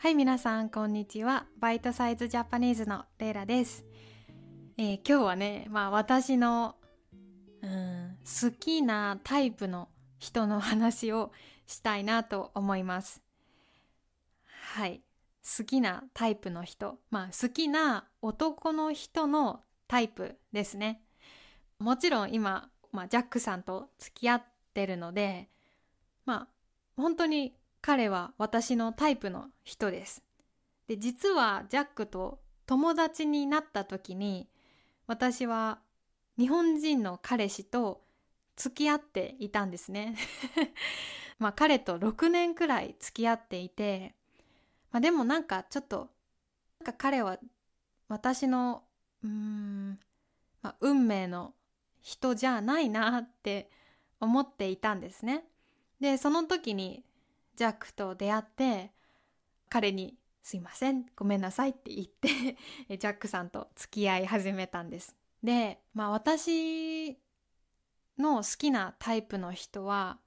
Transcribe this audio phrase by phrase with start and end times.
[0.00, 1.46] はい、皆さん、こんにちは。
[1.58, 3.84] バイトサイズジャパニーズのレイラです。
[4.76, 6.76] えー今日はね、まあ私の、
[7.62, 9.88] うん、好きなタイプの
[10.20, 11.32] 人の話を
[11.66, 13.20] したいなと思います。
[14.46, 15.02] はい。
[15.58, 17.00] 好きなタイプの人。
[17.10, 21.02] まあ好きな男の人のタイプですね。
[21.80, 24.44] もちろん今、まあジャックさんと付き合っ
[24.74, 25.48] てるので、
[26.24, 26.48] まあ
[26.96, 30.22] 本当に彼は私のタイプの人です。
[30.86, 34.48] で、実はジャックと友達になった時に、
[35.06, 35.78] 私は
[36.38, 38.02] 日本人の彼氏と
[38.56, 40.16] 付き合っていたんですね。
[41.38, 44.14] まあ彼と6年くらい付き合っていて、
[44.90, 46.10] まあでもなんかちょっと、
[46.80, 47.38] なんか彼は
[48.08, 48.84] 私の、
[49.22, 50.00] うん、
[50.62, 51.54] まあ、運命の
[52.00, 53.70] 人じゃないなって
[54.20, 55.44] 思っていたんですね。
[56.00, 57.04] で、その時に
[57.58, 58.92] ジャックと出会って、
[59.68, 62.56] 彼にすいません、ごめんなさいって言って、
[62.96, 65.16] ジャックさんと付き合い始めたんです。
[65.42, 67.18] で、まあ私
[68.16, 70.20] の好きなタイプの人は、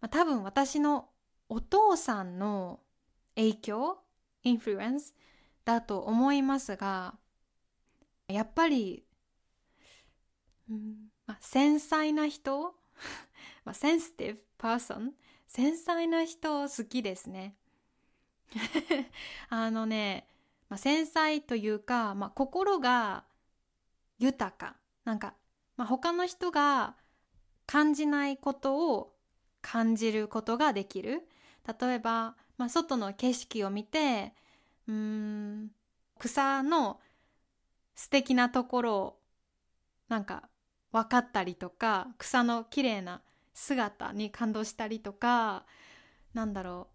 [0.00, 1.08] まあ、多分私の
[1.48, 2.78] お父さんの
[3.34, 3.98] 影響、
[4.44, 5.12] インフルエンス
[5.64, 7.18] だと思いますが、
[8.28, 9.04] やっぱり、
[10.70, 12.76] うんまあ、繊細な人、
[13.64, 15.14] まあ、 sensitive person、
[15.50, 17.56] 繊細な人好きですね。
[19.50, 20.28] あのね、
[20.68, 23.24] まあ、繊細というか、まあ、心が
[24.20, 24.76] 豊か。
[25.04, 25.34] なんか、
[25.76, 26.94] まあ、他の人が
[27.66, 29.16] 感じないことを
[29.60, 31.28] 感じることができる。
[31.80, 34.32] 例えば、まあ、外の景色を見て、
[34.86, 35.72] うーん、
[36.20, 37.00] 草の
[37.96, 39.20] 素敵なところを
[40.06, 40.48] なんか
[40.92, 43.20] 分かったりとか、草の綺麗な
[43.60, 45.66] 姿に感動したりとか、
[46.32, 46.88] なんだろ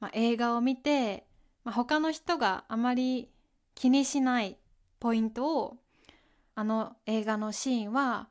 [0.00, 1.26] う、まあ、映画を見て、
[1.62, 3.30] まあ、他の人があまり
[3.74, 4.58] 気にしない
[4.98, 5.76] ポイントを、
[6.56, 8.28] あの映画のシーンは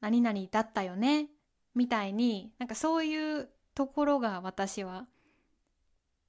[0.00, 1.28] 何々だったよね、
[1.74, 5.06] みたいに、なんかそういうところが私は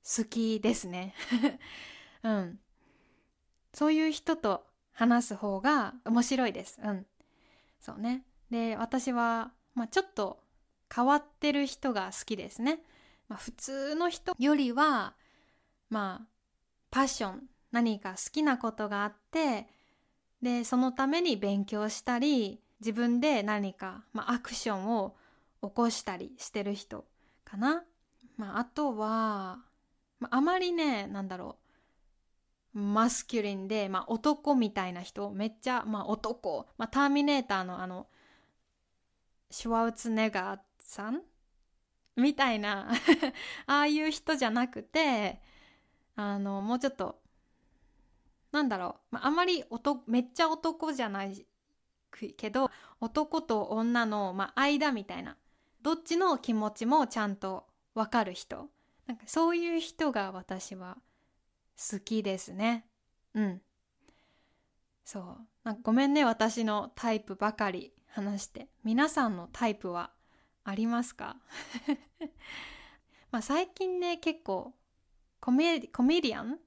[0.03, 1.13] 好きですね。
[2.23, 2.59] うん。
[3.73, 6.81] そういう人と話す方が面白いです。
[6.83, 7.05] うん。
[7.79, 8.25] そうね。
[8.49, 10.43] で、私は、まあ、ちょっと
[10.93, 12.81] 変わってる人が好きですね。
[13.27, 15.15] まあ、普通の人よりは、
[15.89, 16.27] まあ、
[16.91, 19.67] パッション、何か好きなことがあって、
[20.41, 25.15] で、そのために勉強したり、自分で何か、まあ、アクションを
[25.61, 27.05] 起こしたりしてる人
[27.43, 27.83] かな。
[28.37, 29.59] まあ、あとは、
[30.19, 31.57] まあ、まりね、なんだろ
[32.73, 32.79] う。
[32.79, 36.67] マスキュリンで、まあ、男みたいな人、めっちゃ、まあ、男。
[36.77, 38.07] まあ、ターミネーターのあの、
[39.51, 41.21] シュワウツネガーさん？
[42.15, 42.91] みたいな
[43.67, 45.39] ああいう人じゃなくて、
[46.15, 47.21] あの、もうちょっと、
[48.51, 49.15] なんだろう。
[49.15, 49.63] まあ、あまり、
[50.07, 51.45] めっちゃ男じゃない
[52.35, 55.37] けど、男と女の、まあ、間みたいな。
[55.81, 58.69] どっちの気持ちもちゃんとわかる人。
[59.05, 60.97] なんかそういう人が私は
[61.77, 62.85] 好きですね。
[63.33, 63.61] うん。
[65.05, 65.47] そう。
[65.63, 68.67] なんかごめんね、私のタイプばかり話して。
[68.83, 70.11] 皆さんのタイプは
[70.69, 71.37] ありますか？
[73.31, 74.73] まあ最近ね、結構
[75.39, 76.59] コメコメディアン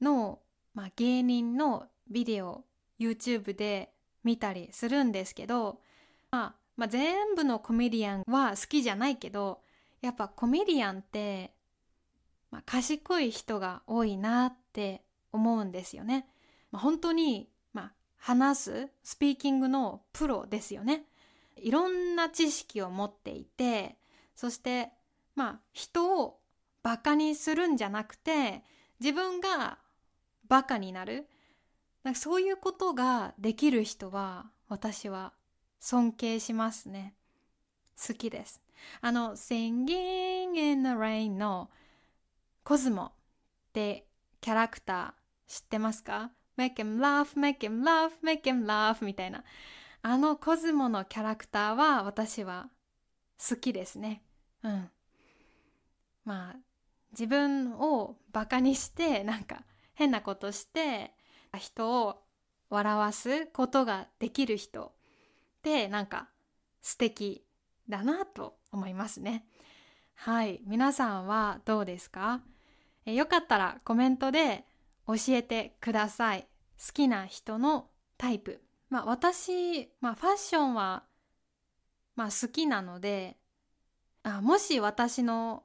[0.00, 0.40] の、
[0.74, 2.64] まあ、芸人のビデオ
[2.98, 3.92] YouTube で
[4.24, 5.80] 見たりするんですけど、
[6.30, 9.62] まあ、まあ全部のコメディアンは好きじゃないけど、
[10.00, 11.54] やっぱコメディアンって、
[12.50, 16.28] まあ、賢い人が多いなって思うんですよね。
[16.70, 21.06] まあ、本当に、まあ、話す、スピーキングのプロですよね。
[21.56, 23.96] いろんな知識を持っていて、
[24.34, 24.90] そして、
[25.34, 26.38] まあ、人を
[26.82, 28.62] バカにするんじゃなくて、
[29.00, 29.78] 自分が
[30.48, 31.28] バカになる。
[32.02, 35.32] なんかそういうことができる人は、私は
[35.80, 37.14] 尊敬しますね。
[38.06, 38.60] 好きです。
[39.00, 41.70] あの、Singing in the Rain の
[42.64, 43.12] コズモっ
[43.72, 44.06] て
[44.40, 49.44] キャラクター知ってますか ?Make him laugh, make him laugh, make him laugh みたいな。
[50.02, 52.68] あのコズモのキャラクターは私は
[53.48, 54.22] 好きですね。
[54.64, 54.90] うん。
[56.24, 56.56] まあ、
[57.12, 59.62] 自分をバカにして、なんか
[59.94, 61.12] 変なことして、
[61.56, 62.22] 人を
[62.68, 64.92] 笑わすことができる人っ
[65.62, 66.28] てなんか
[66.80, 67.44] 素敵
[67.88, 69.46] だなと思いますね。
[70.14, 70.62] はい。
[70.66, 72.40] 皆さんはどうですか？
[73.06, 74.64] えよかったらコメントで
[75.06, 76.48] 教えてください。
[76.84, 78.60] 好きな人のタイプ。
[78.92, 81.04] まあ私、まあファッションは、
[82.14, 83.38] まあ好きなので、
[84.22, 85.62] あもし私の、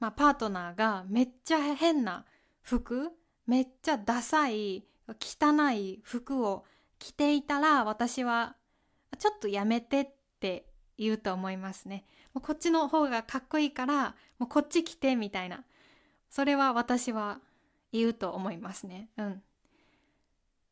[0.00, 2.26] まあ、パートナーがめっちゃ変な
[2.62, 3.12] 服
[3.46, 6.64] めっちゃダサい汚い服を
[6.98, 8.56] 着ていたら私は
[9.16, 10.08] ちょっとやめてっ
[10.40, 10.66] て
[10.98, 12.04] 言うと思いますね。
[12.34, 15.62] もうこっちの方がかっこいいからもうこっち着てみたいな
[16.28, 17.38] それは私は
[17.92, 19.08] 言うと思いますね。
[19.16, 19.42] うん。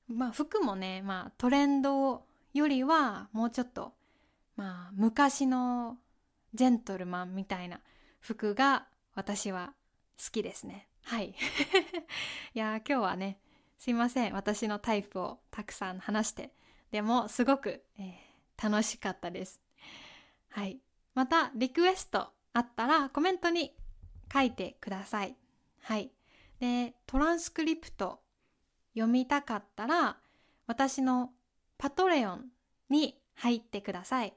[0.08, 3.92] まあ服もね、まあトレンドよりはもうちょっと
[4.56, 5.98] まあ昔の
[6.54, 7.80] ジェントルマンみたいな
[8.20, 9.72] 服が私は
[10.18, 10.88] 好きですね。
[11.04, 11.34] はい。
[12.54, 13.38] いや今日はね
[13.78, 16.52] すいません私のタイプをたくさん話して
[16.90, 19.60] でもすごく、えー、楽しかったです。
[20.48, 20.78] はい。
[21.14, 23.74] またリクエストあったらコメントに
[24.32, 25.36] 書いてください。
[25.80, 26.12] はい。
[26.60, 28.20] で、トランスクリプト
[28.94, 30.17] 読みたかったら
[30.67, 31.31] 私の
[31.79, 32.46] パトレオン
[32.88, 34.35] に入ってください。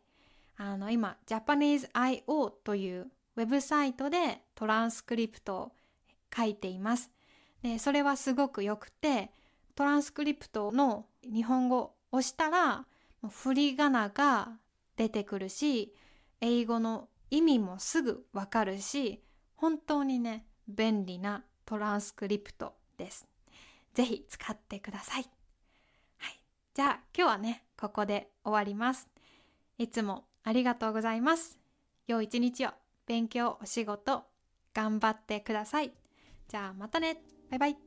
[0.57, 5.71] あの今 Japanese.io というウェブサイトでトランスクリプトを
[6.35, 7.11] 書いています。
[7.61, 9.31] でそれはすごくよくて
[9.75, 12.85] トランスクリプトの日本語をしたら
[13.29, 14.57] 振り仮名が
[14.95, 15.93] 出てくるし
[16.41, 19.21] 英語の意味もすぐわかるし
[19.55, 23.27] 本当にね便利なトランスクリプトです。
[23.97, 25.23] ぜひ使ってください。
[26.17, 26.39] はい。
[26.75, 29.09] じゃあ今日はねここで終わります。
[29.79, 31.57] いつもありがとうございます。
[32.05, 32.69] 良い一日を
[33.07, 34.21] 勉強、お仕事、
[34.75, 35.91] 頑張ってください。
[36.47, 37.23] じゃあまたね。
[37.49, 37.86] バイバイ。